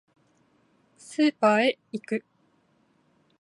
[0.97, 2.25] スーパーへ行く